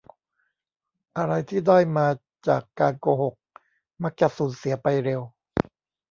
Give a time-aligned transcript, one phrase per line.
[1.17, 2.07] อะไรที่ได้มา
[2.47, 3.35] จากการโกหก
[4.03, 5.21] มักจะสูญเสียไปเร็ว